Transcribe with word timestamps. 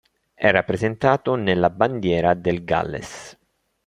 È 0.33 0.49
rappresentato 0.49 1.35
nella 1.35 1.69
bandiera 1.69 2.33
del 2.33 2.63
Galles. 2.63 3.37